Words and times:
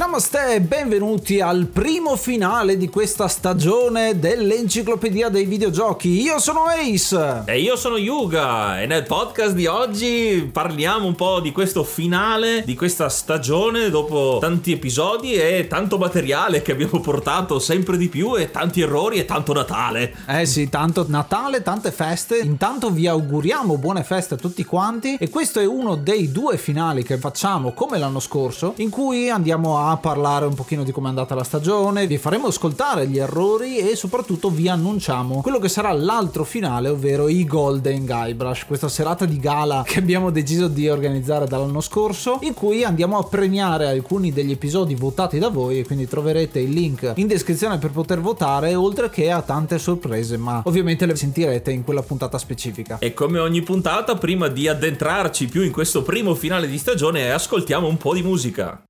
Namaste 0.00 0.54
e 0.54 0.60
benvenuti 0.62 1.42
al 1.42 1.66
primo 1.66 2.16
finale 2.16 2.78
di 2.78 2.88
questa 2.88 3.28
stagione 3.28 4.18
dell'enciclopedia 4.18 5.28
dei 5.28 5.44
videogiochi. 5.44 6.22
Io 6.22 6.38
sono 6.38 6.64
Ace. 6.64 7.42
E 7.44 7.60
io 7.60 7.76
sono 7.76 7.98
Yuga 7.98 8.80
e 8.80 8.86
nel 8.86 9.02
podcast 9.02 9.52
di 9.52 9.66
oggi 9.66 10.48
parliamo 10.50 11.06
un 11.06 11.14
po' 11.14 11.40
di 11.40 11.52
questo 11.52 11.84
finale 11.84 12.62
di 12.64 12.74
questa 12.74 13.10
stagione 13.10 13.90
dopo 13.90 14.38
tanti 14.40 14.72
episodi 14.72 15.34
e 15.34 15.66
tanto 15.68 15.98
materiale 15.98 16.62
che 16.62 16.72
abbiamo 16.72 17.00
portato 17.00 17.58
sempre 17.58 17.98
di 17.98 18.08
più 18.08 18.38
e 18.38 18.50
tanti 18.50 18.80
errori 18.80 19.18
e 19.18 19.26
tanto 19.26 19.52
Natale. 19.52 20.14
Eh 20.26 20.46
sì, 20.46 20.70
tanto 20.70 21.04
Natale, 21.08 21.62
tante 21.62 21.92
feste. 21.92 22.38
Intanto 22.38 22.88
vi 22.88 23.06
auguriamo 23.06 23.76
buone 23.76 24.02
feste 24.02 24.32
a 24.32 24.38
tutti 24.38 24.64
quanti 24.64 25.16
e 25.20 25.28
questo 25.28 25.60
è 25.60 25.66
uno 25.66 25.94
dei 25.96 26.32
due 26.32 26.56
finali 26.56 27.02
che 27.02 27.18
facciamo 27.18 27.74
come 27.74 27.98
l'anno 27.98 28.18
scorso 28.18 28.72
in 28.76 28.88
cui 28.88 29.28
andiamo 29.28 29.76
a 29.76 29.88
parlare 29.96 30.46
un 30.46 30.54
pochino 30.54 30.84
di 30.84 30.92
come 30.92 31.06
è 31.06 31.10
andata 31.10 31.34
la 31.34 31.44
stagione, 31.44 32.06
vi 32.06 32.18
faremo 32.18 32.48
ascoltare 32.48 33.06
gli 33.06 33.18
errori 33.18 33.78
e 33.78 33.96
soprattutto 33.96 34.50
vi 34.50 34.68
annunciamo 34.68 35.40
quello 35.40 35.58
che 35.58 35.68
sarà 35.68 35.92
l'altro 35.92 36.44
finale, 36.44 36.88
ovvero 36.88 37.28
i 37.28 37.44
Golden 37.44 38.04
Guybrush, 38.04 38.66
questa 38.66 38.88
serata 38.88 39.24
di 39.24 39.38
gala 39.38 39.82
che 39.86 39.98
abbiamo 39.98 40.30
deciso 40.30 40.68
di 40.68 40.88
organizzare 40.88 41.46
dall'anno 41.46 41.80
scorso, 41.80 42.38
in 42.42 42.54
cui 42.54 42.84
andiamo 42.84 43.18
a 43.18 43.24
premiare 43.24 43.88
alcuni 43.88 44.32
degli 44.32 44.52
episodi 44.52 44.94
votati 44.94 45.38
da 45.38 45.48
voi 45.48 45.80
e 45.80 45.84
quindi 45.84 46.06
troverete 46.06 46.58
il 46.58 46.70
link 46.70 47.12
in 47.16 47.26
descrizione 47.26 47.78
per 47.78 47.90
poter 47.90 48.20
votare, 48.20 48.74
oltre 48.74 49.10
che 49.10 49.30
a 49.30 49.42
tante 49.42 49.78
sorprese, 49.78 50.36
ma 50.36 50.62
ovviamente 50.64 51.06
le 51.06 51.16
sentirete 51.16 51.70
in 51.70 51.84
quella 51.84 52.02
puntata 52.02 52.38
specifica. 52.38 52.98
E 52.98 53.14
come 53.14 53.38
ogni 53.38 53.62
puntata, 53.62 54.16
prima 54.16 54.48
di 54.48 54.68
addentrarci 54.68 55.46
più 55.46 55.62
in 55.62 55.72
questo 55.72 56.02
primo 56.02 56.34
finale 56.34 56.68
di 56.68 56.78
stagione, 56.78 57.30
ascoltiamo 57.30 57.86
un 57.86 57.96
po' 57.96 58.14
di 58.14 58.22
musica. 58.22 58.82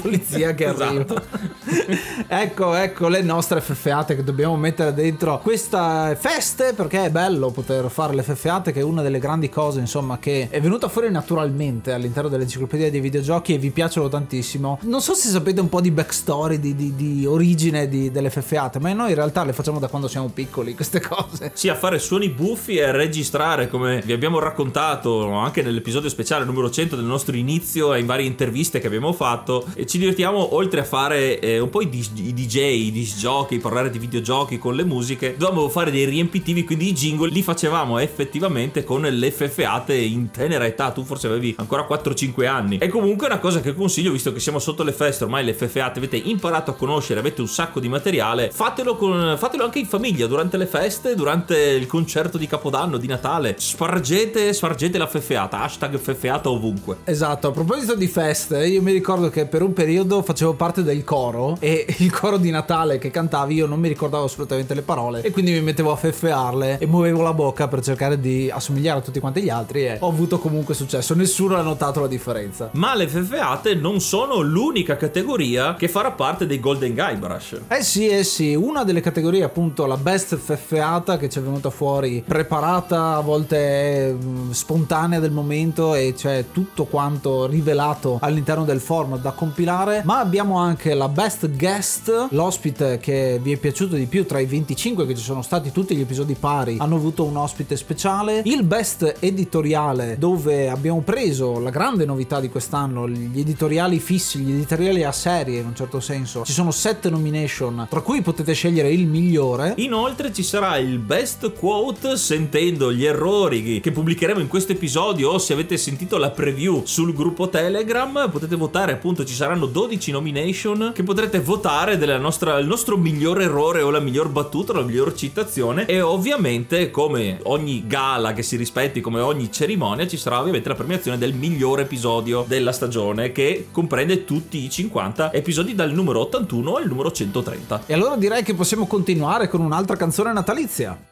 Polizia 0.00 0.54
che 0.54 0.66
arriva. 0.66 1.02
Esatto. 1.02 1.51
ecco, 2.26 2.74
ecco 2.74 3.08
le 3.08 3.22
nostre 3.22 3.60
FFate 3.60 4.16
che 4.16 4.24
dobbiamo 4.24 4.56
mettere 4.56 4.92
dentro 4.94 5.38
queste 5.40 6.16
feste 6.18 6.72
perché 6.74 7.04
è 7.04 7.10
bello 7.10 7.50
poter 7.50 7.90
fare 7.90 8.14
le 8.14 8.22
FFate 8.22 8.72
che 8.72 8.80
è 8.80 8.82
una 8.82 9.02
delle 9.02 9.18
grandi 9.18 9.48
cose 9.48 9.80
insomma 9.80 10.18
che 10.18 10.48
è 10.50 10.60
venuta 10.60 10.88
fuori 10.88 11.10
naturalmente 11.10 11.92
all'interno 11.92 12.28
dell'enciclopedia 12.28 12.90
dei 12.90 13.00
videogiochi 13.00 13.54
e 13.54 13.58
vi 13.58 13.70
piacciono 13.70 14.08
tantissimo. 14.08 14.78
Non 14.82 15.00
so 15.00 15.14
se 15.14 15.28
sapete 15.28 15.60
un 15.60 15.68
po' 15.68 15.80
di 15.80 15.90
backstory, 15.90 16.58
di, 16.58 16.74
di, 16.74 16.94
di 16.94 17.26
origine 17.26 17.88
di, 17.88 18.10
delle 18.10 18.30
FFate, 18.30 18.78
ma 18.78 18.92
noi 18.92 19.10
in 19.10 19.14
realtà 19.14 19.44
le 19.44 19.52
facciamo 19.52 19.78
da 19.78 19.88
quando 19.88 20.08
siamo 20.08 20.28
piccoli 20.28 20.74
queste 20.74 21.00
cose. 21.00 21.50
Sì, 21.54 21.68
a 21.68 21.74
fare 21.74 21.98
suoni 21.98 22.28
buffi 22.28 22.76
e 22.76 22.84
a 22.84 22.90
registrare 22.90 23.68
come 23.68 24.02
vi 24.04 24.12
abbiamo 24.12 24.38
raccontato 24.38 25.30
anche 25.32 25.62
nell'episodio 25.62 26.08
speciale 26.08 26.44
numero 26.44 26.70
100 26.70 26.96
del 26.96 27.04
nostro 27.04 27.36
inizio 27.36 27.94
e 27.94 28.00
in 28.00 28.06
varie 28.06 28.26
interviste 28.26 28.80
che 28.80 28.86
abbiamo 28.86 29.12
fatto 29.12 29.66
e 29.74 29.86
ci 29.86 29.98
divertiamo 29.98 30.54
oltre 30.54 30.80
a 30.80 30.84
fare 30.84 31.38
eh, 31.38 31.58
un 31.64 31.70
po' 31.70 31.82
i, 31.82 31.88
i 32.16 32.34
DJ, 32.34 32.56
i 32.56 32.92
disc 32.92 33.20
parlare 33.60 33.90
di 33.90 33.98
videogiochi 33.98 34.58
con 34.58 34.74
le 34.74 34.84
musiche, 34.84 35.36
dovevamo 35.36 35.68
fare 35.68 35.90
dei 35.90 36.04
riempitivi, 36.04 36.64
quindi 36.64 36.88
i 36.88 36.92
jingle 36.92 37.30
li 37.30 37.42
facevamo 37.42 37.98
effettivamente 37.98 38.84
con 38.84 39.02
le 39.02 39.30
FFate 39.30 39.94
in 39.94 40.30
tenera 40.30 40.66
età, 40.66 40.90
tu 40.90 41.04
forse 41.04 41.26
avevi 41.26 41.54
ancora 41.58 41.86
4-5 41.88 42.46
anni. 42.46 42.78
E 42.78 42.88
comunque 42.88 43.26
è 43.26 43.30
una 43.30 43.40
cosa 43.40 43.60
che 43.60 43.74
consiglio, 43.74 44.12
visto 44.12 44.32
che 44.32 44.40
siamo 44.40 44.58
sotto 44.58 44.82
le 44.82 44.92
feste, 44.92 45.24
ormai 45.24 45.44
le 45.44 45.54
FFate 45.54 45.98
avete 45.98 46.16
imparato 46.16 46.70
a 46.70 46.74
conoscere, 46.74 47.20
avete 47.20 47.40
un 47.40 47.48
sacco 47.48 47.80
di 47.80 47.88
materiale, 47.88 48.50
fatelo, 48.52 48.96
con, 48.96 49.36
fatelo 49.38 49.64
anche 49.64 49.78
in 49.78 49.86
famiglia, 49.86 50.26
durante 50.26 50.56
le 50.56 50.66
feste, 50.66 51.14
durante 51.14 51.56
il 51.56 51.86
concerto 51.86 52.38
di 52.38 52.46
Capodanno, 52.46 52.96
di 52.96 53.06
Natale, 53.06 53.54
spargete, 53.58 54.52
spargete 54.52 54.98
la 54.98 55.06
FFata, 55.06 55.60
hashtag 55.60 55.98
FFata 55.98 56.50
ovunque. 56.50 56.98
Esatto, 57.04 57.48
a 57.48 57.50
proposito 57.50 57.94
di 57.94 58.06
feste, 58.06 58.66
io 58.66 58.82
mi 58.82 58.92
ricordo 58.92 59.28
che 59.28 59.46
per 59.46 59.62
un 59.62 59.72
periodo 59.72 60.22
facevo 60.22 60.54
parte 60.54 60.82
del 60.82 61.04
coro 61.04 61.51
e 61.60 61.86
il 61.98 62.12
coro 62.12 62.36
di 62.36 62.50
Natale 62.50 62.98
che 62.98 63.10
cantavi 63.10 63.54
io 63.54 63.66
non 63.66 63.80
mi 63.80 63.88
ricordavo 63.88 64.24
assolutamente 64.24 64.74
le 64.74 64.82
parole 64.82 65.22
e 65.22 65.30
quindi 65.30 65.52
mi 65.52 65.60
mettevo 65.60 65.92
a 65.92 65.96
feffearle 65.96 66.78
e 66.78 66.86
muovevo 66.86 67.22
la 67.22 67.32
bocca 67.32 67.68
per 67.68 67.82
cercare 67.82 68.20
di 68.20 68.50
assomigliare 68.50 68.98
a 68.98 69.02
tutti 69.02 69.20
quanti 69.20 69.42
gli 69.42 69.48
altri 69.48 69.84
e 69.86 69.96
ho 70.00 70.08
avuto 70.08 70.38
comunque 70.38 70.74
successo, 70.74 71.14
nessuno 71.14 71.56
ha 71.56 71.62
notato 71.62 72.00
la 72.00 72.06
differenza. 72.06 72.70
Ma 72.72 72.94
le 72.94 73.08
feffeate 73.08 73.74
non 73.74 74.00
sono 74.00 74.40
l'unica 74.40 74.96
categoria 74.96 75.74
che 75.74 75.88
farà 75.88 76.10
parte 76.12 76.46
dei 76.46 76.60
Golden 76.60 76.94
Guybrush. 76.94 77.60
Eh 77.68 77.82
sì, 77.82 78.08
eh 78.08 78.24
sì, 78.24 78.54
una 78.54 78.84
delle 78.84 79.00
categorie 79.00 79.42
appunto 79.42 79.86
la 79.86 79.96
best 79.96 80.36
feffeata 80.36 81.16
che 81.16 81.28
ci 81.28 81.38
è 81.38 81.42
venuta 81.42 81.70
fuori 81.70 82.22
preparata 82.26 83.16
a 83.16 83.20
volte 83.20 84.16
mm, 84.20 84.50
spontanea 84.50 85.20
del 85.20 85.30
momento 85.30 85.94
e 85.94 86.14
c'è 86.16 86.46
tutto 86.52 86.84
quanto 86.84 87.46
rivelato 87.46 88.18
all'interno 88.20 88.64
del 88.64 88.80
format 88.80 89.20
da 89.20 89.32
compilare, 89.32 90.02
ma 90.04 90.18
abbiamo 90.18 90.58
anche 90.58 90.94
la 90.94 91.08
best 91.08 91.31
guest 91.32 91.72
guest, 91.72 92.28
l'ospite 92.30 92.98
che 92.98 93.38
vi 93.42 93.52
è 93.52 93.56
piaciuto 93.56 93.96
di 93.96 94.06
più 94.06 94.26
tra 94.26 94.38
i 94.38 94.46
25 94.46 95.06
che 95.06 95.14
ci 95.14 95.22
sono 95.22 95.42
stati 95.42 95.72
tutti 95.72 95.96
gli 95.96 96.00
episodi 96.00 96.34
pari, 96.34 96.76
hanno 96.78 96.96
avuto 96.96 97.24
un 97.24 97.36
ospite 97.36 97.76
speciale, 97.76 98.42
il 98.44 98.62
best 98.62 99.16
editoriale 99.18 100.16
dove 100.18 100.68
abbiamo 100.68 101.00
preso 101.00 101.58
la 101.58 101.70
grande 101.70 102.04
novità 102.04 102.40
di 102.40 102.48
quest'anno, 102.48 103.08
gli 103.08 103.40
editoriali 103.40 103.98
fissi, 103.98 104.38
gli 104.38 104.52
editoriali 104.52 105.02
a 105.02 105.12
serie 105.12 105.60
in 105.60 105.66
un 105.66 105.74
certo 105.74 106.00
senso. 106.00 106.44
Ci 106.44 106.52
sono 106.52 106.70
sette 106.70 107.10
nomination, 107.10 107.86
tra 107.88 108.00
cui 108.00 108.20
potete 108.22 108.52
scegliere 108.52 108.90
il 108.90 109.06
migliore. 109.06 109.74
Inoltre 109.76 110.32
ci 110.32 110.42
sarà 110.42 110.76
il 110.76 110.98
best 110.98 111.52
quote 111.52 112.16
sentendo 112.16 112.92
gli 112.92 113.04
errori 113.04 113.80
che 113.80 113.92
pubblicheremo 113.92 114.40
in 114.40 114.48
questo 114.48 114.72
episodio 114.72 115.30
o 115.30 115.38
se 115.38 115.52
avete 115.52 115.76
sentito 115.76 116.18
la 116.18 116.30
preview 116.30 116.82
sul 116.84 117.14
gruppo 117.14 117.48
Telegram, 117.48 118.28
potete 118.30 118.56
votare 118.56 118.92
appunto, 118.92 119.24
ci 119.24 119.34
saranno 119.34 119.66
12 119.66 120.10
nomination 120.10 120.92
che 120.94 121.02
potrete 121.22 121.44
votare 121.44 121.98
del 121.98 122.20
nostro 122.20 122.96
miglior 122.96 123.40
errore 123.40 123.80
o 123.80 123.90
la 123.90 124.00
miglior 124.00 124.28
battuta, 124.28 124.72
la 124.72 124.82
miglior 124.82 125.14
citazione 125.14 125.86
e 125.86 126.00
ovviamente 126.00 126.90
come 126.90 127.38
ogni 127.44 127.86
gala 127.86 128.32
che 128.32 128.42
si 128.42 128.56
rispetti, 128.56 129.00
come 129.00 129.20
ogni 129.20 129.52
cerimonia 129.52 130.04
ci 130.08 130.16
sarà 130.16 130.40
ovviamente 130.40 130.68
la 130.68 130.74
premiazione 130.74 131.18
del 131.18 131.32
miglior 131.32 131.78
episodio 131.78 132.44
della 132.48 132.72
stagione 132.72 133.30
che 133.30 133.68
comprende 133.70 134.24
tutti 134.24 134.64
i 134.64 134.68
50 134.68 135.32
episodi 135.32 135.76
dal 135.76 135.92
numero 135.92 136.22
81 136.22 136.74
al 136.74 136.88
numero 136.88 137.12
130. 137.12 137.84
E 137.86 137.94
allora 137.94 138.16
direi 138.16 138.42
che 138.42 138.54
possiamo 138.54 138.88
continuare 138.88 139.46
con 139.46 139.60
un'altra 139.60 139.94
canzone 139.94 140.32
natalizia. 140.32 141.11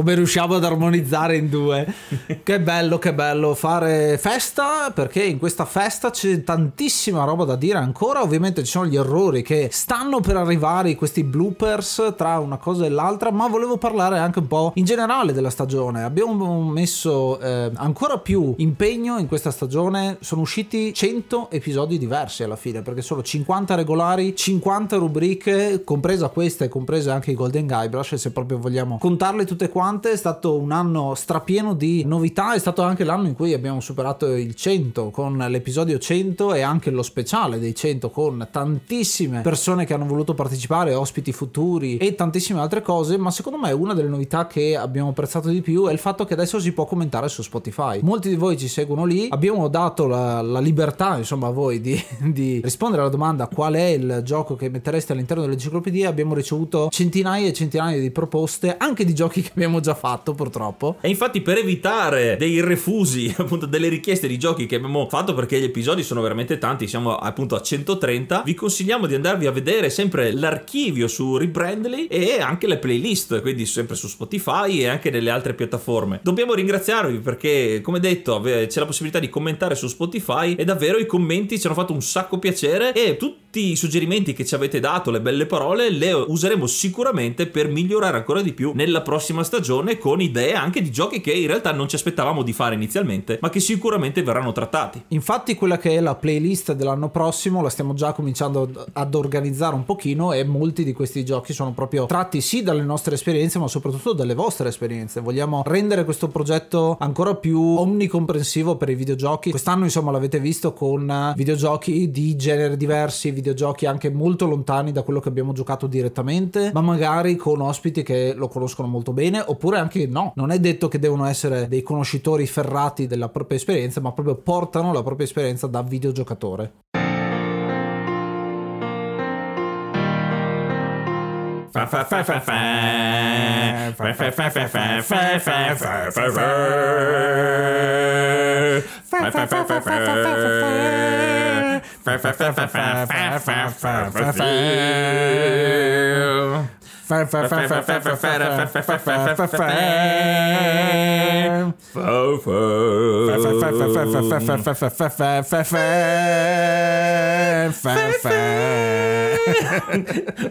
come 0.00 0.14
riusciamo 0.14 0.54
ad 0.54 0.64
armonizzare 0.64 1.36
in 1.36 1.50
due. 1.50 1.86
che 2.42 2.58
bello, 2.58 2.98
che 2.98 3.12
bello 3.12 3.54
fare 3.54 4.16
festa, 4.16 4.90
perché 4.94 5.22
in 5.22 5.38
questa 5.38 5.66
festa 5.66 6.10
c'è 6.10 6.42
tantissima 6.42 7.24
roba 7.24 7.44
da 7.44 7.54
dire 7.54 7.76
ancora. 7.76 8.22
Ovviamente 8.22 8.64
ci 8.64 8.70
sono 8.70 8.86
gli 8.86 8.96
errori 8.96 9.42
che 9.42 9.68
stanno 9.70 10.20
per 10.20 10.38
arrivare, 10.38 10.94
questi 10.94 11.22
bloopers 11.22 12.14
tra 12.16 12.38
una 12.38 12.56
cosa 12.56 12.86
e 12.86 12.88
l'altra, 12.88 13.30
ma 13.30 13.46
volevo 13.46 13.76
parlare 13.76 14.18
anche 14.18 14.38
un 14.38 14.46
po' 14.46 14.72
in 14.76 14.86
generale 14.86 15.34
della 15.34 15.50
stagione. 15.50 16.02
Abbiamo 16.02 16.62
messo 16.62 17.38
eh, 17.38 17.70
ancora 17.74 18.16
più 18.16 18.54
impegno 18.56 19.18
in 19.18 19.28
questa 19.28 19.50
stagione, 19.50 20.16
sono 20.20 20.40
usciti 20.40 20.94
100 20.94 21.50
episodi 21.50 21.98
diversi 21.98 22.42
alla 22.42 22.56
fine, 22.56 22.80
perché 22.80 23.02
sono 23.02 23.22
50 23.22 23.74
regolari, 23.74 24.34
50 24.34 24.96
rubriche, 24.96 25.84
compresa 25.84 26.28
questa 26.28 26.64
e 26.64 26.68
comprese 26.68 27.10
anche 27.10 27.32
i 27.32 27.34
Golden 27.34 27.66
Guybrush, 27.66 28.14
se 28.14 28.32
proprio 28.32 28.56
vogliamo 28.56 28.96
contarle 28.96 29.44
tutte 29.44 29.68
quante 29.68 29.88
è 29.98 30.16
stato 30.16 30.56
un 30.56 30.70
anno 30.70 31.14
strapieno 31.14 31.74
di 31.74 32.04
novità, 32.04 32.54
è 32.54 32.58
stato 32.60 32.82
anche 32.82 33.02
l'anno 33.02 33.26
in 33.26 33.34
cui 33.34 33.52
abbiamo 33.52 33.80
superato 33.80 34.26
il 34.36 34.54
100 34.54 35.10
con 35.10 35.36
l'episodio 35.36 35.98
100 35.98 36.54
e 36.54 36.60
anche 36.60 36.90
lo 36.90 37.02
speciale 37.02 37.58
dei 37.58 37.74
100 37.74 38.10
con 38.10 38.46
tantissime 38.52 39.40
persone 39.40 39.84
che 39.84 39.92
hanno 39.92 40.06
voluto 40.06 40.34
partecipare, 40.34 40.94
ospiti 40.94 41.32
futuri 41.32 41.96
e 41.96 42.14
tantissime 42.14 42.60
altre 42.60 42.82
cose, 42.82 43.18
ma 43.18 43.32
secondo 43.32 43.58
me 43.58 43.72
una 43.72 43.92
delle 43.92 44.08
novità 44.08 44.46
che 44.46 44.76
abbiamo 44.76 45.08
apprezzato 45.08 45.48
di 45.48 45.60
più 45.60 45.86
è 45.86 45.92
il 45.92 45.98
fatto 45.98 46.24
che 46.24 46.34
adesso 46.34 46.60
si 46.60 46.70
può 46.72 46.84
commentare 46.84 47.28
su 47.28 47.42
Spotify. 47.42 47.98
Molti 48.02 48.28
di 48.28 48.36
voi 48.36 48.56
ci 48.56 48.68
seguono 48.68 49.04
lì, 49.04 49.26
abbiamo 49.30 49.66
dato 49.66 50.06
la, 50.06 50.40
la 50.40 50.60
libertà 50.60 51.16
insomma 51.16 51.48
a 51.48 51.50
voi 51.50 51.80
di, 51.80 52.00
di 52.22 52.60
rispondere 52.62 53.02
alla 53.02 53.10
domanda 53.10 53.48
qual 53.48 53.74
è 53.74 53.86
il 53.86 54.20
gioco 54.24 54.54
che 54.54 54.68
mettereste 54.68 55.12
all'interno 55.12 55.42
dell'enciclopedia, 55.42 56.08
abbiamo 56.08 56.34
ricevuto 56.34 56.88
centinaia 56.90 57.48
e 57.48 57.52
centinaia 57.52 57.98
di 57.98 58.10
proposte 58.12 58.76
anche 58.76 59.04
di 59.04 59.14
giochi 59.14 59.42
che 59.42 59.50
abbiamo 59.52 59.79
già 59.80 59.94
fatto 59.94 60.34
purtroppo. 60.34 60.96
E 61.00 61.08
infatti 61.08 61.40
per 61.40 61.58
evitare 61.58 62.36
dei 62.36 62.60
refusi, 62.60 63.32
appunto 63.36 63.66
delle 63.66 63.88
richieste 63.88 64.28
di 64.28 64.38
giochi 64.38 64.66
che 64.66 64.76
abbiamo 64.76 65.08
fatto 65.08 65.34
perché 65.34 65.58
gli 65.58 65.64
episodi 65.64 66.02
sono 66.02 66.20
veramente 66.20 66.58
tanti, 66.58 66.86
siamo 66.86 67.16
appunto 67.16 67.56
a 67.56 67.62
130, 67.62 68.42
vi 68.44 68.54
consigliamo 68.54 69.06
di 69.06 69.14
andarvi 69.14 69.46
a 69.46 69.50
vedere 69.50 69.90
sempre 69.90 70.32
l'archivio 70.32 71.08
su 71.08 71.36
Rebrandly 71.36 72.06
e 72.06 72.40
anche 72.40 72.66
le 72.66 72.78
playlist, 72.78 73.40
quindi 73.40 73.66
sempre 73.66 73.96
su 73.96 74.06
Spotify 74.08 74.80
e 74.80 74.88
anche 74.88 75.10
nelle 75.10 75.30
altre 75.30 75.54
piattaforme. 75.54 76.20
Dobbiamo 76.22 76.54
ringraziarvi 76.54 77.18
perché 77.18 77.80
come 77.82 78.00
detto 78.00 78.40
c'è 78.40 78.78
la 78.80 78.86
possibilità 78.86 79.18
di 79.18 79.28
commentare 79.28 79.74
su 79.74 79.88
Spotify 79.88 80.54
e 80.54 80.64
davvero 80.64 80.98
i 80.98 81.06
commenti 81.06 81.58
ci 81.58 81.66
hanno 81.66 81.74
fatto 81.74 81.92
un 81.92 82.02
sacco 82.02 82.38
piacere 82.38 82.92
e 82.92 83.16
tutti 83.16 83.49
i 83.52 83.76
suggerimenti 83.76 84.32
che 84.32 84.44
ci 84.44 84.54
avete 84.54 84.80
dato, 84.80 85.10
le 85.10 85.20
belle 85.20 85.46
parole, 85.46 85.90
le 85.90 86.12
useremo 86.12 86.66
sicuramente 86.66 87.46
per 87.46 87.68
migliorare 87.68 88.16
ancora 88.16 88.42
di 88.42 88.52
più 88.52 88.72
nella 88.74 89.02
prossima 89.02 89.42
stagione 89.42 89.58
stagione 89.60 89.98
con 89.98 90.20
idee 90.20 90.54
anche 90.54 90.82
di 90.82 90.90
giochi 90.90 91.20
che 91.20 91.32
in 91.32 91.46
realtà 91.46 91.72
non 91.72 91.88
ci 91.88 91.94
aspettavamo 91.94 92.42
di 92.42 92.52
fare 92.52 92.74
inizialmente, 92.74 93.38
ma 93.40 93.50
che 93.50 93.60
sicuramente 93.60 94.22
verranno 94.22 94.52
trattati. 94.52 95.02
Infatti 95.08 95.54
quella 95.54 95.78
che 95.78 95.96
è 95.96 96.00
la 96.00 96.14
playlist 96.14 96.72
dell'anno 96.72 97.10
prossimo 97.10 97.62
la 97.62 97.68
stiamo 97.68 97.94
già 97.94 98.12
cominciando 98.12 98.86
ad 98.92 99.14
organizzare 99.14 99.74
un 99.74 99.84
pochino 99.84 100.32
e 100.32 100.44
molti 100.44 100.84
di 100.84 100.92
questi 100.92 101.24
giochi 101.24 101.52
sono 101.52 101.72
proprio 101.72 102.06
tratti 102.06 102.40
sì 102.40 102.62
dalle 102.62 102.82
nostre 102.82 103.14
esperienze, 103.14 103.58
ma 103.58 103.68
soprattutto 103.68 104.12
dalle 104.12 104.34
vostre 104.34 104.68
esperienze. 104.68 105.20
Vogliamo 105.20 105.62
rendere 105.66 106.04
questo 106.04 106.28
progetto 106.28 106.96
ancora 106.98 107.34
più 107.34 107.60
omnicomprensivo 107.60 108.76
per 108.76 108.88
i 108.88 108.94
videogiochi. 108.94 109.50
Quest'anno 109.50 109.84
insomma 109.84 110.10
l'avete 110.10 110.40
visto 110.40 110.72
con 110.72 111.32
videogiochi 111.36 112.10
di 112.10 112.36
generi 112.36 112.76
diversi, 112.76 113.32
videogiochi 113.40 113.86
anche 113.86 114.10
molto 114.10 114.46
lontani 114.46 114.92
da 114.92 115.02
quello 115.02 115.20
che 115.20 115.28
abbiamo 115.28 115.52
giocato 115.52 115.86
direttamente, 115.86 116.70
ma 116.72 116.80
magari 116.80 117.36
con 117.36 117.60
ospiti 117.60 118.02
che 118.02 118.34
lo 118.34 118.48
conoscono 118.48 118.86
molto 118.86 119.12
bene 119.12 119.42
oppure 119.44 119.78
anche 119.78 120.06
no, 120.06 120.32
non 120.36 120.50
è 120.50 120.60
detto 120.60 120.88
che 120.88 120.98
devono 120.98 121.24
essere 121.24 121.66
dei 121.66 121.82
conoscitori 121.82 122.46
ferrati 122.46 123.06
della 123.06 123.28
propria 123.28 123.56
esperienza, 123.56 124.00
ma 124.00 124.12
proprio 124.12 124.36
portano 124.36 124.92
la 124.92 125.02
propria 125.02 125.26
esperienza 125.26 125.66
da 125.66 125.82
videogiocatore. 125.82 126.72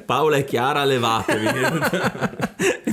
Paola 0.06 0.38
e 0.38 0.44
Chiara 0.46 0.84
levatevi. 0.84 1.50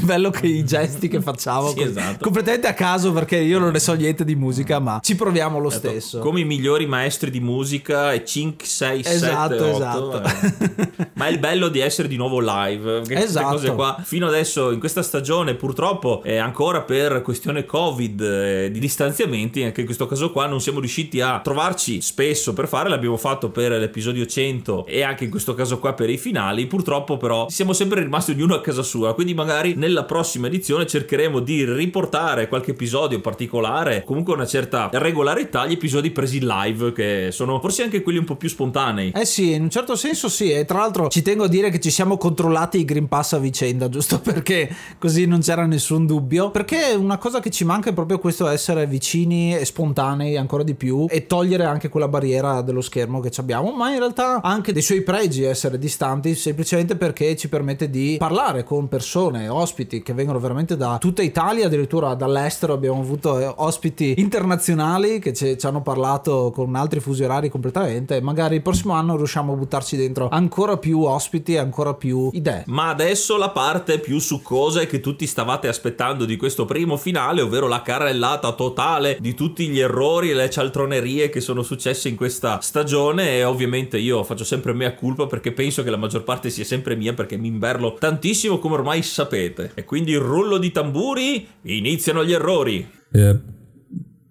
Bello 0.07 0.31
che 0.31 0.47
i 0.47 0.65
gesti 0.65 1.09
che 1.09 1.21
facciamo 1.21 1.71
sì, 1.71 1.83
esatto. 1.83 2.23
completamente 2.23 2.69
a 2.69 2.75
caso 2.75 3.13
perché 3.13 3.39
io 3.39 3.59
non 3.59 3.73
ne 3.73 3.81
so 3.81 3.93
niente 3.95 4.25
di 4.25 4.37
musica, 4.37 4.79
ma 4.79 5.01
ci 5.03 5.17
proviamo 5.17 5.59
lo 5.59 5.69
esatto. 5.69 5.89
stesso. 5.89 6.19
Come 6.21 6.41
i 6.41 6.45
migliori 6.45 6.87
maestri 6.87 7.31
di 7.31 7.41
musica 7.41 8.13
e 8.13 8.25
5, 8.25 8.65
6, 8.65 9.01
esatto, 9.05 9.59
7, 9.59 9.65
8. 9.65 10.23
Esatto. 10.23 11.07
ma 11.15 11.27
è 11.27 11.31
il 11.31 11.39
bello 11.39 11.69
di 11.69 11.81
essere 11.81 12.07
di 12.07 12.17
nuovo 12.17 12.39
live. 12.41 13.03
Esatto. 13.09 13.49
Cose 13.49 13.75
qua, 13.75 14.01
fino 14.03 14.29
adesso 14.29 14.71
in 14.71 14.79
questa 14.79 15.03
stagione 15.03 15.55
purtroppo 15.55 16.23
è 16.23 16.37
ancora 16.37 16.83
per 16.83 17.23
questione 17.23 17.65
Covid 17.65 18.21
eh, 18.21 18.71
di 18.71 18.79
distanziamenti, 18.79 19.63
anche 19.63 19.81
in 19.81 19.87
questo 19.87 20.07
caso 20.07 20.31
qua 20.31 20.47
non 20.47 20.61
siamo 20.61 20.79
riusciti 20.79 21.21
a 21.21 21.41
trovarci 21.41 22.01
spesso 22.01 22.53
per 22.53 22.69
fare, 22.69 22.89
l'abbiamo 22.89 23.17
fatto 23.17 23.51
per 23.51 23.73
l'episodio 23.73 24.25
100 24.25 24.87
e 24.87 25.03
anche 25.03 25.25
in 25.25 25.31
questo 25.31 25.55
caso 25.55 25.79
qua 25.79 25.95
per 25.95 26.11
i 26.11 26.19
finali. 26.19 26.67
Purtroppo 26.67 27.17
però 27.17 27.49
siamo 27.49 27.73
sempre 27.73 28.03
rimasti 28.03 28.33
ognuno 28.33 28.55
a 28.55 28.61
casa 28.61 28.83
sua, 28.83 29.15
quindi 29.15 29.35
magari 29.35 29.75
nella 29.75 29.96
prossima 30.05 30.47
edizione 30.47 30.87
cercheremo 30.87 31.41
di 31.41 31.65
riportare 31.65 32.49
qualche 32.49 32.73
episodio 32.73 33.21
particolare, 33.21 34.05
comunque 34.05 34.35
una 34.35 34.47
certa 34.47 34.89
regolarità 34.93 35.67
gli 35.67 35.73
episodi 35.73 36.11
presi 36.11 36.41
live 36.41 36.93
che 36.93 37.29
sono 37.31 37.61
forse 37.61 37.83
anche 37.83 38.03
quelli 38.03 38.19
un 38.19 38.25
po' 38.25 38.37
più 38.37 38.49
spontanei. 38.49 39.13
Eh 39.15 39.25
sì, 39.25 39.53
in 39.53 39.63
un 39.63 39.71
certo 39.71 39.97
senso 39.97 40.29
sì, 40.29 40.51
e 40.51 40.65
tra 40.65 40.79
l'altro 40.79 41.09
ci 41.09 41.23
tengo 41.23 41.45
a 41.45 41.49
dire 41.49 41.71
che 41.71 41.81
ci 41.81 41.91
siamo 41.91 42.17
controllati 42.17 42.81
i 42.81 42.85
Green 42.85 43.09
Pass 43.09 43.35
a 43.35 43.39
vicenda, 43.39 43.89
giusto 43.91 44.21
perché 44.21 44.75
così 44.99 45.27
non 45.27 45.41
c'era 45.41 45.67
nessun 45.67 46.07
dubbio, 46.07 46.51
perché 46.51 46.95
una 46.97 47.19
cosa 47.19 47.41
che 47.41 47.51
ci 47.51 47.65
manca 47.65 47.91
è 47.91 47.93
proprio 47.93 48.19
questo 48.19 48.49
essere 48.49 48.87
vicini 48.87 49.57
e 49.57 49.65
spontanei 49.65 50.37
ancora 50.37 50.63
di 50.63 50.75
più 50.75 51.07
e 51.09 51.27
togliere 51.27 51.65
anche 51.65 51.89
quella 51.89 52.09
barriera 52.09 52.63
dello 52.63 52.81
schermo 52.81 53.21
che 53.21 53.31
abbiamo, 53.37 53.73
ma 53.73 53.91
in 53.93 53.99
realtà 53.99 54.41
anche 54.43 54.73
dei 54.73 54.83
suoi 54.83 55.03
pregi 55.03 55.45
essere 55.45 55.79
distanti 55.79 56.35
semplicemente 56.35 56.97
perché 56.97 57.37
ci 57.37 57.49
permette 57.49 57.89
di 57.91 58.17
parlare 58.19 58.65
con 58.65 58.89
persone, 58.89 59.49
ospiti 59.49 59.86
che 59.87 60.13
vengono 60.13 60.39
veramente 60.39 60.77
da 60.77 60.99
tutta 60.99 61.23
Italia, 61.23 61.67
addirittura 61.67 62.15
dall'estero 62.15 62.73
abbiamo 62.73 63.01
avuto 63.01 63.39
eh, 63.39 63.53
ospiti 63.57 64.15
internazionali 64.19 65.19
che 65.19 65.33
ci, 65.33 65.57
ci 65.59 65.67
hanno 65.67 65.83
parlato 65.83 66.51
con 66.55 66.75
altri 66.75 67.01
fusi 67.01 67.25
orari 67.25 67.49
completamente 67.49 68.21
magari 68.21 68.57
il 68.57 68.63
prossimo 68.63 68.93
anno 68.93 69.17
riusciamo 69.17 69.53
a 69.53 69.57
buttarci 69.57 69.97
dentro 69.97 70.29
ancora 70.29 70.77
più 70.77 71.03
ospiti 71.03 71.55
e 71.55 71.59
ancora 71.59 71.95
più 71.95 72.29
idee. 72.33 72.65
Ma 72.67 72.89
adesso 72.89 73.37
la 73.37 73.51
parte 73.51 73.99
più 73.99 74.19
succosa 74.19 74.81
e 74.81 74.87
che 74.87 75.01
tutti 75.01 75.27
stavate 75.27 75.69
aspettando 75.69 76.25
di 76.25 76.37
questo 76.37 76.65
primo 76.65 76.97
finale, 76.97 77.41
ovvero 77.41 77.69
la 77.69 77.83
carrellata 77.83 78.53
totale 78.53 79.17
di 79.21 79.35
tutti 79.35 79.69
gli 79.69 79.79
errori 79.79 80.31
e 80.31 80.35
le 80.35 80.51
cialtronerie 80.51 81.29
che 81.29 81.41
sono 81.41 81.63
successe 81.63 82.09
in 82.09 82.17
questa 82.17 82.61
stagione 82.61 83.37
e 83.37 83.45
ovviamente 83.45 83.99
io 83.99 84.23
faccio 84.25 84.45
sempre 84.45 84.73
mea 84.73 84.95
culpa 84.95 85.27
perché 85.27 85.53
penso 85.53 85.83
che 85.83 85.91
la 85.91 85.97
maggior 85.97 86.25
parte 86.25 86.51
sia 86.51 86.65
sempre 86.65 86.97
mia 86.97 87.15
perché 87.15 87.37
mi 87.37 87.49
imberlo 87.49 87.95
tantissimo 87.95 88.59
come 88.59 88.75
ormai 88.75 89.03
sapete. 89.03 89.66
E 89.75 89.85
quindi 89.85 90.13
il 90.13 90.21
rullo 90.21 90.59
di 90.59 90.71
tamburi 90.71 91.47
iniziano 91.63 92.25
gli 92.25 92.33
errori. 92.33 92.89
Eh, 93.13 93.41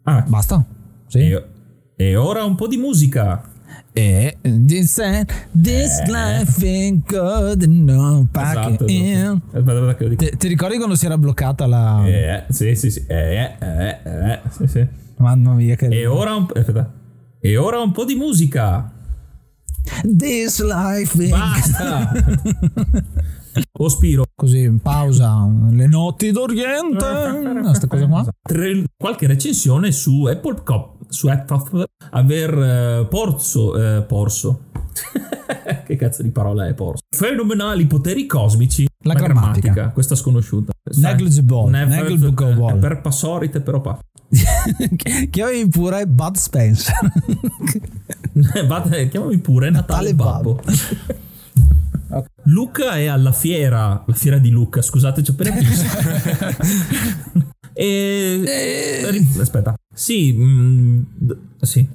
ah, 0.04 0.18
ah, 0.18 0.25
basta. 0.27 0.65
Sì. 1.08 1.20
E, 1.20 1.44
e 1.96 2.15
ora 2.15 2.44
un 2.44 2.56
po' 2.56 2.68
di 2.68 2.77
musica. 2.77 3.51
E 3.94 4.38
this, 4.42 5.00
this 5.54 6.00
eh. 6.00 6.12
life 6.12 6.65
ain't 6.65 7.10
good 7.10 7.63
no 7.63 8.27
esatto, 8.30 8.86
esatto. 8.86 8.86
Eh, 8.88 9.15
aspetta, 9.54 9.89
aspetta 9.89 10.15
ti, 10.15 10.38
ti, 10.38 10.48
ricordi 10.50 10.75
quando 10.75 10.96
si 10.96 11.06
era 11.06 11.18
bloccata 11.18 11.65
la 11.65 12.06
eh, 12.06 12.44
sì 12.50 12.75
sì 12.75 12.92
sì, 12.92 13.06
eh, 13.08 13.56
eh, 13.58 14.00
eh, 14.04 14.32
eh 14.32 14.39
sì, 14.50 14.68
sì. 14.68 14.86
mamma 15.15 15.54
mia 15.54 15.75
che 15.75 15.88
e 15.88 16.06
ora, 16.06 16.36
un... 16.36 16.46
e 17.39 17.56
ora 17.56 17.80
un 17.80 17.94
po' 17.94 18.04
di 18.04 18.15
musica 18.15 18.92
This 20.04 20.62
life. 20.62 21.15
Basta. 21.30 22.12
O 23.79 23.88
Spiro. 23.89 24.24
Così 24.35 24.62
in 24.62 24.79
pausa, 24.79 25.47
le 25.69 25.88
notti 25.88 26.31
d'Oriente, 26.31 27.62
questa 27.63 27.88
cosa 27.88 28.07
qua. 28.07 28.25
Tre, 28.41 28.83
qualche 28.97 29.27
recensione 29.27 29.91
su 29.91 30.25
Apple 30.25 30.63
Cop, 30.63 31.05
su 31.09 31.27
Apple, 31.27 31.85
aver 32.12 32.57
eh, 32.57 33.05
porso, 33.09 33.77
eh, 33.77 34.01
porso. 34.01 34.63
che 35.85 35.95
cazzo 35.95 36.21
di 36.21 36.31
parola 36.31 36.67
è 36.67 36.74
porso? 36.74 37.03
Fenomenali 37.15 37.85
poteri 37.85 38.25
cosmici. 38.25 38.88
La 39.03 39.13
grammatica. 39.13 39.67
grammatica. 39.67 39.89
questa 39.93 40.15
sconosciuta. 40.15 40.71
Negligible. 40.95 41.69
Negligible. 41.69 42.74
Eh, 42.74 42.75
per 42.75 43.01
passorite 43.01 43.62
però 43.62 43.81
pa. 43.81 44.00
chiamami 45.29 45.67
pure 45.69 46.07
Bud 46.07 46.35
Spencer. 46.35 46.95
Bud, 48.33 48.93
eh, 48.93 49.07
chiamami 49.07 49.38
pure 49.38 49.69
Natale, 49.69 50.12
Natale 50.12 50.15
Babbo. 50.15 50.53
Babbo. 50.55 51.25
Luca 52.45 52.98
è 52.98 53.07
alla 53.07 53.31
fiera, 53.31 54.03
la 54.05 54.13
fiera 54.13 54.38
di 54.38 54.50
Luca, 54.50 54.81
scusate, 54.81 55.24
ci 55.24 55.31
ho 55.31 55.34
appena 55.34 55.55
visto. 55.60 55.86
E... 57.77 58.41
Eh. 58.45 59.25
Aspetta. 59.39 59.75
Sì. 59.93 60.34
Mm, 60.34 61.01
sì. 61.62 61.88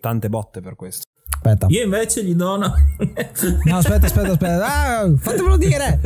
Tante 0.00 0.28
botte 0.28 0.60
per 0.60 0.74
questo. 0.74 1.04
Aspetta. 1.30 1.66
Io 1.68 1.84
invece 1.84 2.24
gli 2.24 2.34
dono... 2.34 2.66
no, 2.66 3.76
aspetta, 3.76 4.06
aspetta, 4.06 4.32
aspetta. 4.32 4.66
Ah, 4.66 5.16
fatemelo 5.16 5.56
dire. 5.56 6.00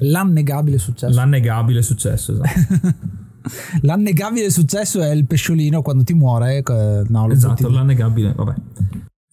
L'annegabile 0.00 0.78
successo. 0.78 1.14
L'annegabile 1.14 1.80
successo, 1.80 2.32
esatto. 2.32 2.96
l'annegabile 3.82 4.50
successo 4.50 5.00
è 5.02 5.10
il 5.10 5.26
pesciolino 5.26 5.80
quando 5.80 6.04
ti 6.04 6.12
muore. 6.12 6.58
Eh, 6.58 7.04
no, 7.08 7.30
esatto, 7.30 7.70
l'annegabile, 7.70 8.34
vabbè. 8.34 8.54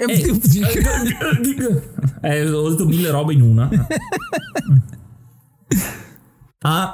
Jeg 0.00 0.06
ved 0.08 0.16
ikke, 0.16 0.30
om 0.32 0.40
det 0.40 0.50
er... 0.50 0.74
Altså, 2.22 2.56
det 2.70 2.80
er 2.80 2.86
Mille 2.86 3.08
Ah. 6.66 6.92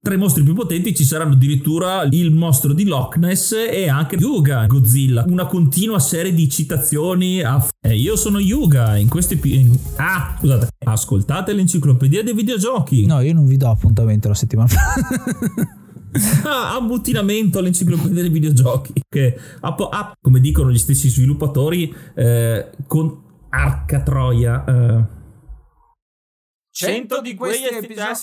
Tra 0.00 0.12
i 0.12 0.18
mostri 0.18 0.42
più 0.42 0.52
potenti 0.54 0.94
ci 0.94 1.02
saranno 1.02 1.32
addirittura 1.32 2.02
il 2.02 2.30
mostro 2.30 2.74
di 2.74 2.84
Loch 2.84 3.16
Ness 3.16 3.52
e 3.52 3.88
anche 3.88 4.16
Yuga 4.16 4.66
Godzilla. 4.66 5.24
Una 5.26 5.46
continua 5.46 5.98
serie 5.98 6.34
di 6.34 6.46
citazioni 6.50 7.40
a... 7.42 7.66
Eh, 7.80 7.96
io 7.96 8.14
sono 8.14 8.38
Yuga, 8.38 8.96
in 8.96 9.08
questi... 9.08 9.36
pi- 9.36 9.66
Ah, 9.96 10.36
scusate. 10.38 10.68
Ascoltate 10.84 11.54
l'enciclopedia 11.54 12.22
dei 12.22 12.34
videogiochi. 12.34 13.06
No, 13.06 13.20
io 13.20 13.32
non 13.32 13.46
vi 13.46 13.56
do 13.56 13.70
appuntamento 13.70 14.28
la 14.28 14.34
settimana 14.34 14.68
Ah, 16.44 16.76
ammutinamento 16.76 17.58
all'enciclopedia 17.58 18.20
dei 18.20 18.30
videogiochi. 18.30 18.92
Che, 19.08 19.38
po- 19.74 19.88
ha, 19.88 20.12
come 20.20 20.38
dicono 20.40 20.70
gli 20.70 20.78
stessi 20.78 21.08
sviluppatori, 21.08 21.92
eh, 22.14 22.70
con 22.86 23.22
Arca 23.48 24.02
Troia... 24.02 24.64
eh, 24.66 25.22
100 26.74 27.20
di 27.20 27.34
questi 27.34 27.74
episodi. 27.78 28.22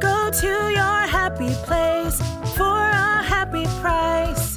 Go 0.00 0.30
to 0.30 0.46
your 0.46 1.06
happy 1.06 1.52
place 1.64 2.20
for 2.54 2.64
a 2.90 3.22
happy 3.22 3.64
price. 3.80 4.56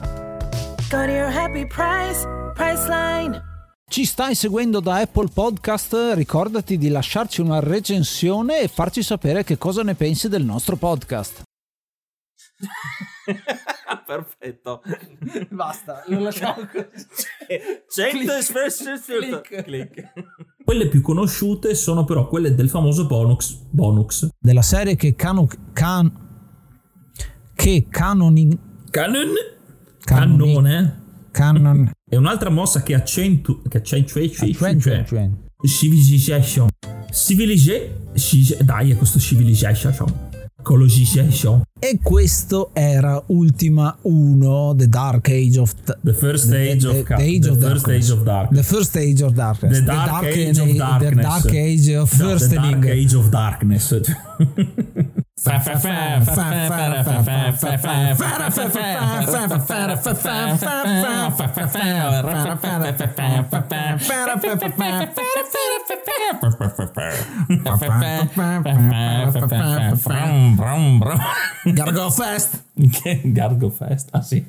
Go 0.89 1.06
to 1.06 1.12
your 1.12 1.29
happy 1.29 1.65
price, 1.65 2.25
Priceline. 2.56 3.41
Ci 3.89 4.06
stai 4.06 4.36
seguendo 4.36 4.79
da 4.79 4.96
Apple 4.98 5.29
Podcast? 5.34 6.13
Ricordati 6.13 6.77
di 6.77 6.89
lasciarci 6.89 7.41
una 7.41 7.60
recensione 7.60 8.60
e 8.60 8.67
farci 8.67 9.01
sapere 9.01 9.44
che 9.44 9.58
cosa 9.58 9.82
ne 9.84 9.96
pensi 9.96 10.27
del 10.29 10.44
nostro 10.44 10.75
podcast. 10.75 11.44
Perfetto. 14.06 14.82
Basta, 15.50 16.03
lo 16.08 16.20
lasciamo 16.20 16.67
così. 16.72 17.15
100 17.88 19.41
click. 19.41 19.63
click. 19.63 20.13
Quelle 20.67 20.89
più 20.89 21.00
conosciute 21.00 21.75
sono 21.75 22.03
però 22.03 22.27
quelle 22.27 22.53
del 22.53 22.67
famoso 22.67 23.05
bonus. 23.07 23.57
bonus. 23.69 24.27
Della 24.38 24.62
serie 24.62 24.97
che 24.97 25.15
cano... 25.15 25.47
Can, 25.71 26.12
che 27.55 27.86
canoni... 27.89 28.50
Canon. 28.89 29.27
Canoni- 30.03 30.53
Cannone. 30.53 31.03
Canon... 31.31 31.91
E 32.09 32.17
un'altra 32.17 32.50
mossa 32.50 32.83
che 32.83 32.95
accentua. 32.95 33.62
Che 33.65 33.77
accentua. 33.77 34.19
Civilization. 34.27 35.38
Civilization. 35.62 36.67
Civilization. 37.13 38.65
Dai, 38.65 38.91
è 38.91 38.97
questo 38.97 39.19
Civilization. 39.19 40.26
Colonization. 40.67 41.62
E 41.79 41.97
questo 42.03 42.71
era 42.74 43.24
Ultima 43.27 43.95
1, 44.01 44.75
The 44.75 44.89
Dark 44.89 45.29
Age 45.29 45.57
of... 45.59 45.74
The 46.01 46.13
first 46.13 46.51
age 46.51 46.81
the, 46.81 46.89
of 46.89 46.95
the, 46.97 47.03
Ca- 47.03 47.15
the 47.15 47.24
age 47.24 47.39
the 47.45 47.51
of 47.51 47.59
first 47.62 47.86
darkness. 47.86 48.03
age 48.09 48.12
of 48.12 48.24
darkness. 48.24 48.67
The 48.67 48.75
first 48.75 48.95
age 48.97 49.21
of 49.21 49.33
darkness. 49.33 49.79
The 49.79 49.86
dark 49.86 50.24
age 50.25 50.57
of 50.59 50.75
darkness. 50.75 51.15
The 51.15 51.21
dark 51.21 51.53
age 51.53 51.89
of 51.89 52.19
No, 52.19 52.27
the 52.27 52.33
firstening. 52.39 52.81
dark 52.81 52.86
age 52.86 53.13
of 53.13 53.31
darkness. 53.31 53.93
Gargo 71.72 72.10
Fest. 72.10 72.63
Che 72.74 73.22
Gargo 73.25 73.70
Fest, 73.70 74.10
ah 74.12 74.22
sì. 74.22 74.44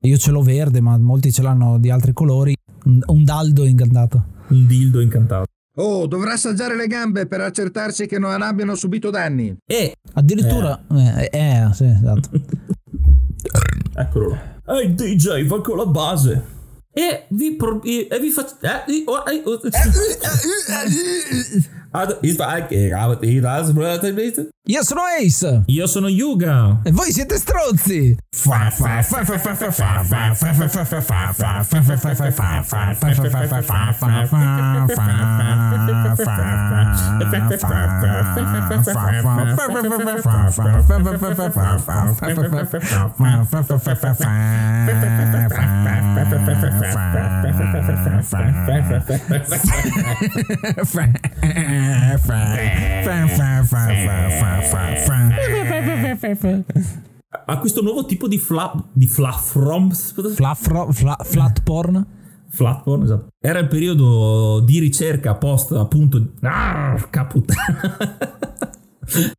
Io 0.00 0.16
ce 0.18 0.30
l'ho 0.30 0.42
verde, 0.42 0.82
ma 0.82 0.98
molti 0.98 1.32
ce 1.32 1.40
l'hanno 1.40 1.78
di 1.78 1.88
altri 1.90 2.12
colori. 2.12 2.54
Un, 2.84 3.00
un 3.06 3.24
daldo 3.24 3.64
incantato. 3.64 4.24
Un 4.48 4.66
dildo 4.66 5.00
incantato. 5.00 5.46
Oh, 5.76 6.06
dovrà 6.06 6.34
assaggiare 6.34 6.76
le 6.76 6.86
gambe 6.86 7.26
per 7.26 7.40
accertarsi 7.40 8.06
che 8.06 8.18
non 8.18 8.40
abbiano 8.42 8.76
subito 8.76 9.10
danni. 9.10 9.56
E 9.66 9.96
Addirittura... 10.12 10.80
Eh, 10.90 11.28
eh, 11.32 11.68
sì, 11.72 11.84
esatto. 11.84 12.30
Eccolo 13.96 14.28
là. 14.28 14.76
Ehi 14.76 14.94
DJ, 14.94 15.46
va 15.46 15.60
con 15.60 15.76
la 15.76 15.86
base. 15.86 16.52
E 16.92 17.26
vi, 17.30 17.56
pro- 17.56 17.82
e 17.82 18.06
vi 18.20 18.30
faccio... 18.30 18.54
Eh, 18.60 19.02
oh, 19.04 19.24
eh, 19.28 19.42
oh, 19.44 19.60
Ad- 21.96 22.18
is- 22.22 22.36
Io 24.66 24.82
sono 24.82 25.02
Ace 25.02 25.62
Io 25.66 25.86
sono 25.86 26.08
Yuga. 26.08 26.80
e 26.82 26.90
voi 26.90 27.12
siete 27.12 27.36
stronzi. 27.36 28.16
Ha 57.46 57.58
questo 57.58 57.82
nuovo 57.82 58.04
tipo 58.06 58.28
di 58.28 58.38
flap... 58.38 58.84
Di 58.92 59.06
fluff 59.06 59.56
Flaffro- 60.34 60.92
fla- 60.92 61.18
flat 61.22 61.62
porn? 61.62 62.06
Esatto. 63.02 63.26
Era 63.40 63.58
il 63.58 63.66
periodo 63.68 64.60
di 64.60 64.78
ricerca 64.78 65.34
post 65.34 65.72
appunto. 65.72 66.34
Ah, 66.42 66.96
caputtana. 67.10 67.96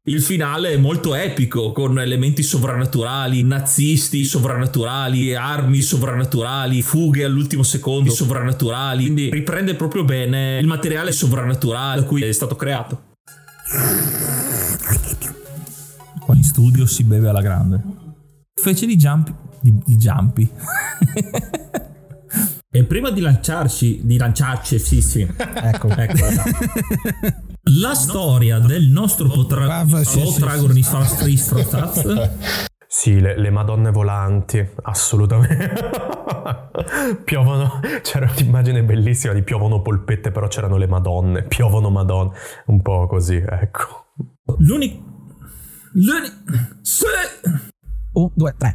Il 0.04 0.22
finale 0.22 0.74
è 0.74 0.78
molto 0.78 1.16
epico, 1.16 1.72
con 1.72 2.00
elementi 2.00 2.44
sovrannaturali, 2.44 3.44
nazisti 3.44 4.24
sovrannaturali, 4.24 5.34
armi 5.34 5.82
sovrannaturali, 5.82 6.82
fughe 6.82 7.24
all'ultimo 7.24 7.64
secondo 7.64 8.12
sovrannaturali. 8.12 9.04
Quindi 9.04 9.30
riprende 9.32 9.76
proprio 9.76 10.04
bene 10.04 10.60
il 10.60 10.68
materiale 10.68 11.12
sovrannaturale 11.12 12.02
da 12.02 12.08
cui 12.08 12.24
è 12.24 12.32
stato 12.32 12.56
creato. 12.56 13.14
Qua 16.20 16.36
in 16.36 16.44
studio 16.44 16.86
si 16.86 17.04
beve 17.04 17.30
alla 17.30 17.42
grande. 17.42 17.82
Fece 18.54 18.86
di 18.86 18.96
jump. 18.96 19.34
di, 19.62 19.74
di 19.86 19.98
jumpy. 19.98 20.50
E 22.72 22.84
prima 22.84 23.10
di 23.10 23.22
lanciarci, 23.22 24.02
di 24.04 24.18
lanciarci, 24.18 24.80
sì, 24.80 25.02
sì. 25.02 25.22
Ecco. 25.22 25.88
Ecco, 25.88 26.26
esatto. 26.26 27.54
La 27.68 27.94
storia 27.96 28.60
del 28.60 28.88
nostro 28.90 29.28
potra- 29.28 29.80
Ah, 29.80 29.88
sì, 29.88 30.04
sì, 30.04 30.22
Potragon 30.22 30.78
is 30.78 30.88
fast 30.88 31.22
free 31.22 31.36
strozzaz. 31.36 32.30
Sì, 32.88 33.20
le, 33.20 33.38
le 33.40 33.50
madonne 33.50 33.92
volanti, 33.92 34.66
assolutamente. 34.84 35.74
piovono, 37.26 37.80
c'era 38.04 38.32
un'immagine 38.38 38.84
bellissima 38.84 39.34
di 39.34 39.42
piovono 39.42 39.82
polpette, 39.82 40.32
però 40.32 40.48
c'erano 40.48 40.78
le 40.78 40.88
madonne, 40.88 41.44
piovono 41.44 41.90
madonne, 41.90 42.34
un 42.68 42.82
po' 42.82 43.08
così, 43.08 43.36
ecco. 43.36 44.06
L'unico... 44.60 45.04
L'unico... 45.94 46.36
Se... 46.84 47.06
Un, 48.16 48.32
due, 48.36 48.52
tre. 48.58 48.74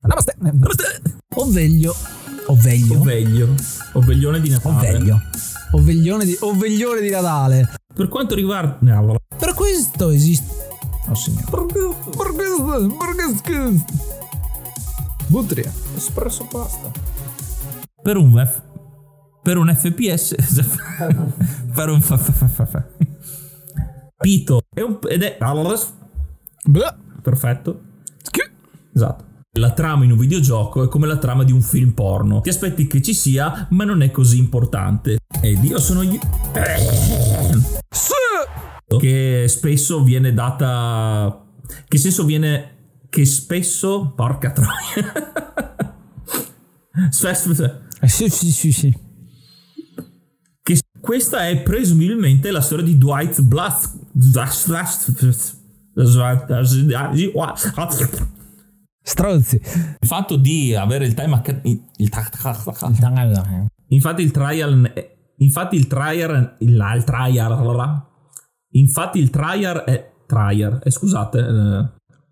Namaste. 0.00 0.36
Oveglio. 1.34 1.94
Oveglio. 2.46 3.00
Oveglio. 3.00 3.54
Oveglione 3.92 4.40
di 4.40 4.50
Natale. 4.50 4.88
Oveglio. 4.90 5.20
Oveglione 5.72 6.24
di, 6.24 6.36
oveglione 6.40 7.00
di 7.00 7.10
Natale. 7.10 7.68
Per 7.94 8.08
quanto 8.08 8.34
riguarda... 8.34 8.76
no, 8.80 9.16
Per 9.36 9.54
questo 9.54 10.10
esiste. 10.10 10.52
Oh 11.08 11.14
signore. 11.14 11.46
Per 11.50 11.64
questo. 11.66 12.10
Per 12.10 13.42
questo. 13.42 13.84
Butria. 15.26 15.72
Espresso 15.96 16.46
pasta. 16.46 16.90
per 18.02 18.16
un 18.16 18.32
F- 18.46 18.62
per 19.42 19.58
un 19.58 19.74
FPS 19.74 20.34
per 21.74 21.88
un 21.88 22.00
fa- 22.00 22.16
fa- 22.16 22.32
fa- 22.32 22.48
fa- 22.48 22.66
fa. 22.66 22.86
Pito. 24.16 24.62
È 24.72 24.80
un, 24.80 24.98
ed 25.08 25.22
è 25.22 25.36
Blah. 26.64 26.96
perfetto. 27.20 27.80
Esatto. 28.94 29.24
La 29.56 29.72
trama 29.72 30.04
in 30.04 30.12
un 30.12 30.18
videogioco 30.18 30.84
è 30.84 30.88
come 30.88 31.06
la 31.06 31.16
trama 31.18 31.44
di 31.44 31.52
un 31.52 31.60
film 31.62 31.92
porno. 31.92 32.40
Ti 32.40 32.48
aspetti 32.48 32.86
che 32.86 33.02
ci 33.02 33.12
sia 33.14 33.66
ma 33.70 33.84
non 33.84 34.02
è 34.02 34.10
così 34.10 34.38
importante. 34.38 35.18
Ed 35.40 35.62
io 35.64 35.78
sono 35.78 36.02
io 36.02 36.18
che 38.98 39.46
spesso 39.48 40.02
viene 40.04 40.32
data 40.32 41.44
che 41.88 41.98
senso 41.98 42.24
viene 42.24 42.70
che 43.08 43.24
spesso 43.24 44.12
porca 44.14 44.50
troia. 44.52 45.12
Spesso- 47.10 47.80
Eh, 48.00 48.08
Sì, 48.08 48.28
sì, 48.28 48.52
sì, 48.52 48.70
sì. 48.72 48.96
Questa 51.04 51.46
è 51.46 51.60
presumibilmente 51.60 52.50
la 52.50 52.62
storia 52.62 52.84
di 52.84 52.96
Dwight 52.96 53.42
Bluth. 53.42 53.90
Stronzi. 59.02 59.56
Il 60.00 60.08
fatto 60.08 60.36
di 60.36 60.74
avere 60.74 61.04
il 61.04 61.12
time 61.12 61.34
acc- 61.34 61.60
il, 61.64 61.82
infatti 63.88 64.22
il 64.22 64.30
trial 64.30 64.92
infatti 65.36 65.76
il 65.76 65.86
trial 65.86 66.56
il, 66.60 66.92
il 66.94 67.04
trial 67.04 68.06
infatti 68.70 69.18
il 69.18 69.30
trial 69.30 69.78
è 69.84 70.12
trial 70.26 70.80
eh, 70.82 70.90
scusate 70.90 71.38
eh, 71.38 71.93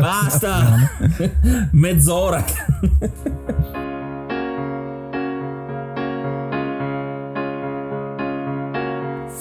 Basta 0.00 0.90
mezz'ora 1.72 2.44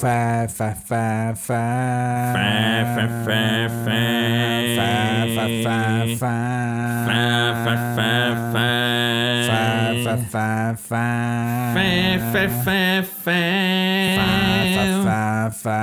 Fa 0.02 0.48
fa 0.50 0.74
fa 0.74 1.36
fa 1.36 1.62
Fa, 2.34 2.48
fa, 2.96 3.06
fa, 3.24 3.70
fa. 3.86 4.02
fa 4.76 4.90
fa 5.36 5.46
fa 5.64 5.78
fa 6.18 6.34
Fa, 7.06 7.22
fa, 7.64 7.76
fa, 7.96 8.12
fa. 8.50 8.66
fa 9.54 9.62
fa 10.02 10.16
fa 10.18 10.42
fa 15.52 15.82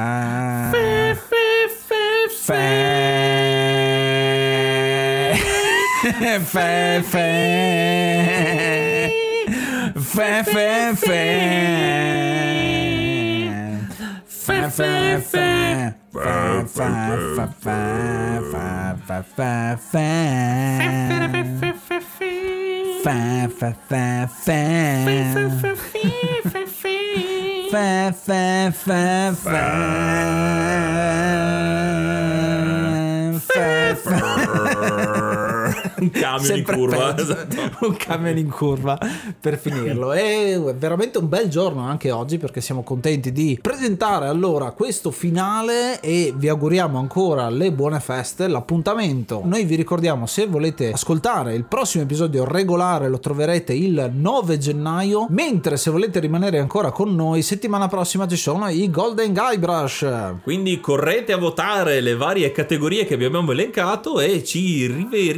Fa, 2.18 2.64
fa, 6.40 6.66
fa, 6.66 7.02
fa. 7.12 7.26
fa 10.12 10.28
fa 10.42 10.94
fa 11.07 11.22
Fa, 14.59 14.73
fa, 33.94 35.38
Un 36.00 36.11
camion 36.11 36.56
in 36.58 36.64
curva. 36.64 37.16
esatto. 37.18 37.56
un 37.87 37.96
camion 37.96 38.37
in 38.38 38.48
curva 38.50 38.98
per 39.40 39.58
finirlo 39.58 40.12
è 40.12 40.58
veramente 40.76 41.18
un 41.18 41.28
bel 41.28 41.48
giorno 41.48 41.82
anche 41.82 42.11
oggi 42.11 42.38
perché 42.38 42.61
siamo 42.61 42.82
contenti 42.82 43.32
di 43.32 43.58
presentare 43.61 44.26
allora 44.28 44.70
questo 44.72 45.11
finale 45.11 46.00
e 46.00 46.32
vi 46.37 46.48
auguriamo 46.48 46.98
ancora 46.98 47.48
le 47.50 47.72
buone 47.72 48.00
feste 48.00 48.46
l'appuntamento 48.48 49.42
noi 49.44 49.64
vi 49.64 49.74
ricordiamo 49.74 50.26
se 50.26 50.46
volete 50.46 50.92
ascoltare 50.92 51.54
il 51.54 51.64
prossimo 51.64 52.04
episodio 52.04 52.44
regolare 52.44 53.08
lo 53.08 53.18
troverete 53.18 53.72
il 53.74 54.11
9 54.14 54.58
gennaio 54.58 55.26
mentre 55.30 55.76
se 55.76 55.90
volete 55.90 56.20
rimanere 56.20 56.58
ancora 56.58 56.90
con 56.90 57.14
noi 57.14 57.42
settimana 57.42 57.88
prossima 57.88 58.26
ci 58.28 58.37
sono 58.37 58.68
i 58.68 58.90
Golden 58.90 59.32
Guybrush 59.32 60.06
Quindi 60.42 60.80
correte 60.80 61.32
a 61.32 61.37
votare 61.38 62.00
le 62.00 62.14
varie 62.14 62.52
categorie 62.52 63.04
che 63.04 63.16
vi 63.16 63.24
abbiamo 63.24 63.52
elencato 63.52 64.20
e 64.20 64.44
ci 64.44 64.87
rive- 64.87 65.32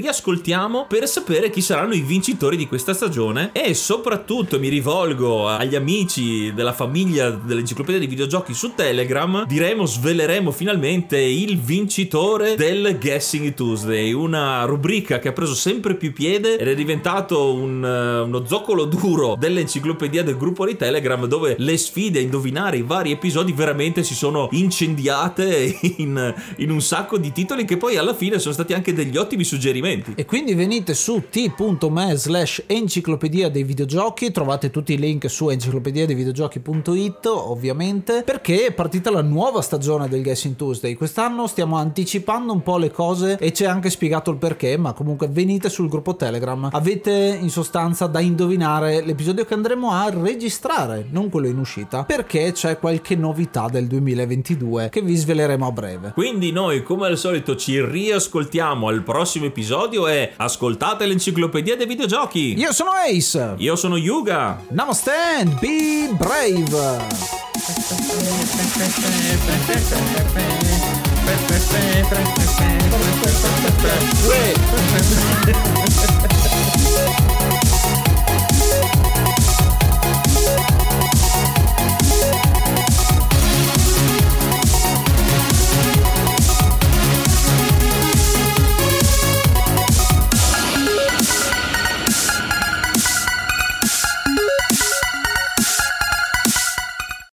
riascoltiamo 0.50 0.86
per 0.88 1.08
sapere 1.08 1.50
chi 1.50 1.60
saranno 1.60 1.94
i 1.94 2.00
vincitori 2.00 2.56
di 2.56 2.66
questa 2.66 2.92
stagione 2.92 3.50
e 3.52 3.74
soprattutto 3.74 4.58
mi 4.58 4.68
rivolgo 4.68 5.48
agli 5.48 5.76
amici 5.76 6.52
della 6.52 6.72
famiglia 6.72 7.30
dell'enciclopedia 7.30 8.00
dei 8.00 8.08
videogiochi 8.08 8.52
su 8.52 8.74
Telegram, 8.74 9.46
diremo, 9.46 9.86
sveleremo 9.86 10.50
finalmente 10.50 11.18
il 11.18 11.58
vincitore 11.58 12.56
del 12.56 12.98
Guessing 13.00 13.54
Tuesday, 13.54 14.12
una 14.12 14.64
rubrica 14.64 15.18
che 15.18 15.28
ha 15.28 15.32
preso 15.32 15.54
sempre 15.54 15.94
più 15.94 16.12
piede 16.12 16.58
ed 16.58 16.66
è 16.66 16.74
diventato 16.74 17.52
un, 17.52 17.84
eh, 17.84 18.20
uno 18.20 18.44
zoccolo 18.44 18.84
duro 18.84 19.36
dell'enciclopedia 19.38 20.24
del 20.24 20.36
gruppo 20.36 20.66
di 20.66 20.76
Telegram 20.76 21.24
dove 21.26 21.54
le 21.58 21.76
sfide 21.76 22.18
a 22.18 22.22
indovinare 22.22 22.78
i 22.78 22.82
vari 22.82 23.12
episodi 23.12 23.52
veramente 23.52 24.02
si 24.02 24.14
sono 24.14 24.48
incendiate 24.52 25.78
in, 25.98 26.34
in 26.56 26.70
un 26.70 26.80
sacco 26.80 27.18
di 27.18 27.32
titoli 27.32 27.64
che 27.64 27.76
poi 27.76 27.96
alla 27.96 28.14
fine 28.14 28.38
sono 28.38 28.54
stati 28.54 28.72
anche 28.72 28.92
degli 28.92 29.16
ottimi 29.16 29.44
suggerimenti. 29.44 30.14
E 30.16 30.24
quindi 30.24 30.39
venite 30.48 30.94
su 30.94 31.24
t.me 31.28 32.16
slash 32.16 32.64
enciclopedia 32.66 33.48
dei 33.48 33.62
videogiochi, 33.62 34.32
trovate 34.32 34.70
tutti 34.70 34.94
i 34.94 34.98
link 34.98 35.28
su 35.30 35.48
enciclopedia 35.48 36.06
dei 36.06 36.14
videogiochi.it 36.14 37.26
ovviamente, 37.26 38.22
perché 38.24 38.66
è 38.66 38.72
partita 38.72 39.10
la 39.10 39.22
nuova 39.22 39.60
stagione 39.60 40.08
del 40.08 40.22
Guessing 40.22 40.56
Tuesday. 40.56 40.94
Quest'anno 40.94 41.46
stiamo 41.46 41.76
anticipando 41.76 42.52
un 42.52 42.62
po' 42.62 42.78
le 42.78 42.90
cose 42.90 43.36
e 43.38 43.52
c'è 43.52 43.66
anche 43.66 43.90
spiegato 43.90 44.30
il 44.30 44.38
perché, 44.38 44.76
ma 44.76 44.92
comunque 44.94 45.28
venite 45.28 45.68
sul 45.68 45.88
gruppo 45.88 46.16
Telegram. 46.16 46.70
Avete 46.72 47.38
in 47.40 47.50
sostanza 47.50 48.06
da 48.06 48.20
indovinare 48.20 49.04
l'episodio 49.04 49.44
che 49.44 49.54
andremo 49.54 49.92
a 49.92 50.10
registrare, 50.10 51.06
non 51.10 51.28
quello 51.28 51.46
in 51.48 51.58
uscita, 51.58 52.04
perché 52.04 52.52
c'è 52.52 52.78
qualche 52.78 53.14
novità 53.14 53.68
del 53.70 53.86
2022 53.86 54.88
che 54.90 55.02
vi 55.02 55.14
sveleremo 55.14 55.66
a 55.66 55.72
breve. 55.72 56.12
Quindi 56.14 56.50
noi 56.50 56.82
come 56.82 57.06
al 57.06 57.18
solito 57.18 57.56
ci 57.56 57.84
riascoltiamo 57.84 58.88
al 58.88 59.02
prossimo 59.02 59.46
episodio 59.46 60.08
e 60.08 60.29
Ascoltate 60.36 61.06
l'enciclopedia 61.06 61.76
dei 61.76 61.86
videogiochi. 61.86 62.58
Io 62.58 62.72
sono 62.72 62.90
Ace. 62.90 63.54
Io 63.58 63.76
sono 63.76 63.96
Yuga. 63.96 64.62
Namaste, 64.68 65.46
be 65.60 66.08
brave. 66.16 66.98
Ué! 74.26 76.19